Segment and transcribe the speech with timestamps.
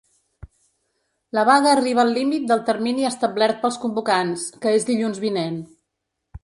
[1.37, 5.67] La vaga arriba al límit del termini establert pels convocants, que és dilluns vinent.